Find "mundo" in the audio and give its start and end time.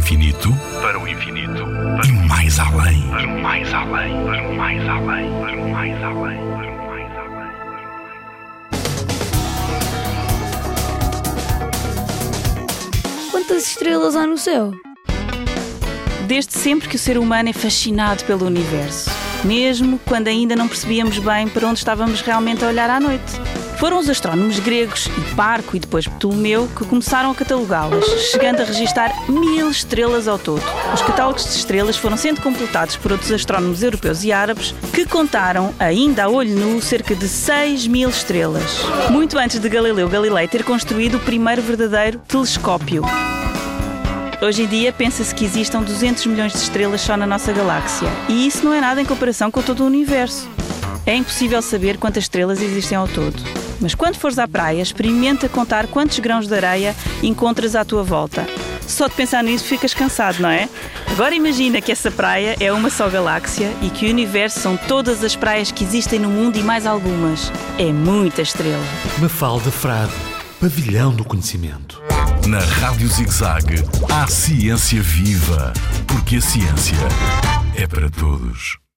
66.28-66.58